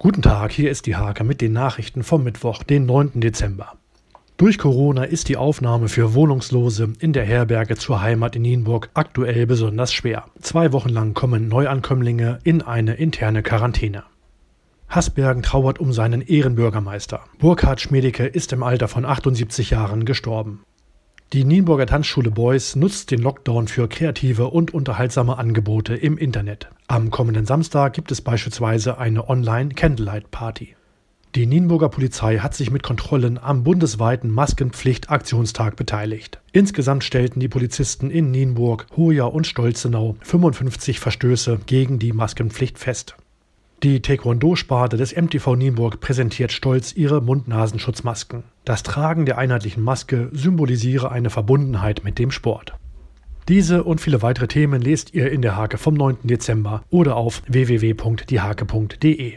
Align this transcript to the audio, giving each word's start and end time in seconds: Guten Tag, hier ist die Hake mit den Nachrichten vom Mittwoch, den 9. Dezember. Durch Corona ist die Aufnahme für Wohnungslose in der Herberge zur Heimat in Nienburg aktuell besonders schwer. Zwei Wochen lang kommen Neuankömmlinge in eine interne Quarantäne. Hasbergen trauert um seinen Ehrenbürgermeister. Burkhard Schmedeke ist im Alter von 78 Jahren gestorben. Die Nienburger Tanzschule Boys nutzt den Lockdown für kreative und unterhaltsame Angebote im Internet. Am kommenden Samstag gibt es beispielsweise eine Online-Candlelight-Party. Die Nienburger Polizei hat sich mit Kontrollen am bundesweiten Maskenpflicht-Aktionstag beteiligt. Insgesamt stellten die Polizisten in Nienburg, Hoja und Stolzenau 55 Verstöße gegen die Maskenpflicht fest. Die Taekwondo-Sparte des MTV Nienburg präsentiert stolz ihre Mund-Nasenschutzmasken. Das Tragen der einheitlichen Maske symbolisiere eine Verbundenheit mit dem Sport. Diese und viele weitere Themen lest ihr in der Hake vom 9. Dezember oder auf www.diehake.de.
Guten 0.00 0.22
Tag, 0.22 0.52
hier 0.52 0.70
ist 0.70 0.86
die 0.86 0.94
Hake 0.94 1.24
mit 1.24 1.40
den 1.40 1.52
Nachrichten 1.52 2.04
vom 2.04 2.22
Mittwoch, 2.22 2.62
den 2.62 2.86
9. 2.86 3.14
Dezember. 3.14 3.72
Durch 4.36 4.56
Corona 4.56 5.02
ist 5.02 5.28
die 5.28 5.36
Aufnahme 5.36 5.88
für 5.88 6.14
Wohnungslose 6.14 6.92
in 7.00 7.12
der 7.12 7.24
Herberge 7.24 7.74
zur 7.74 8.00
Heimat 8.00 8.36
in 8.36 8.42
Nienburg 8.42 8.90
aktuell 8.94 9.44
besonders 9.48 9.92
schwer. 9.92 10.26
Zwei 10.40 10.72
Wochen 10.72 10.90
lang 10.90 11.14
kommen 11.14 11.48
Neuankömmlinge 11.48 12.38
in 12.44 12.62
eine 12.62 12.94
interne 12.94 13.42
Quarantäne. 13.42 14.04
Hasbergen 14.88 15.42
trauert 15.42 15.80
um 15.80 15.92
seinen 15.92 16.22
Ehrenbürgermeister. 16.22 17.24
Burkhard 17.40 17.80
Schmedeke 17.80 18.24
ist 18.24 18.52
im 18.52 18.62
Alter 18.62 18.86
von 18.86 19.04
78 19.04 19.70
Jahren 19.70 20.04
gestorben. 20.04 20.62
Die 21.34 21.44
Nienburger 21.44 21.84
Tanzschule 21.84 22.30
Boys 22.30 22.74
nutzt 22.74 23.10
den 23.10 23.20
Lockdown 23.20 23.68
für 23.68 23.86
kreative 23.86 24.46
und 24.46 24.72
unterhaltsame 24.72 25.36
Angebote 25.36 25.94
im 25.94 26.16
Internet. 26.16 26.70
Am 26.86 27.10
kommenden 27.10 27.44
Samstag 27.44 27.92
gibt 27.92 28.10
es 28.10 28.22
beispielsweise 28.22 28.96
eine 28.96 29.28
Online-Candlelight-Party. 29.28 30.74
Die 31.34 31.44
Nienburger 31.44 31.90
Polizei 31.90 32.38
hat 32.38 32.54
sich 32.54 32.70
mit 32.70 32.82
Kontrollen 32.82 33.36
am 33.36 33.62
bundesweiten 33.62 34.30
Maskenpflicht-Aktionstag 34.30 35.76
beteiligt. 35.76 36.40
Insgesamt 36.52 37.04
stellten 37.04 37.40
die 37.40 37.48
Polizisten 37.48 38.10
in 38.10 38.30
Nienburg, 38.30 38.86
Hoja 38.96 39.24
und 39.26 39.46
Stolzenau 39.46 40.16
55 40.22 40.98
Verstöße 40.98 41.60
gegen 41.66 41.98
die 41.98 42.14
Maskenpflicht 42.14 42.78
fest. 42.78 43.16
Die 43.84 44.02
Taekwondo-Sparte 44.02 44.96
des 44.96 45.14
MTV 45.14 45.54
Nienburg 45.54 46.00
präsentiert 46.00 46.50
stolz 46.50 46.96
ihre 46.96 47.20
Mund-Nasenschutzmasken. 47.20 48.42
Das 48.64 48.82
Tragen 48.82 49.24
der 49.24 49.38
einheitlichen 49.38 49.84
Maske 49.84 50.30
symbolisiere 50.32 51.12
eine 51.12 51.30
Verbundenheit 51.30 52.02
mit 52.02 52.18
dem 52.18 52.32
Sport. 52.32 52.74
Diese 53.46 53.84
und 53.84 54.00
viele 54.00 54.20
weitere 54.20 54.48
Themen 54.48 54.82
lest 54.82 55.14
ihr 55.14 55.30
in 55.30 55.42
der 55.42 55.56
Hake 55.56 55.78
vom 55.78 55.94
9. 55.94 56.18
Dezember 56.24 56.82
oder 56.90 57.14
auf 57.14 57.40
www.diehake.de. 57.46 59.34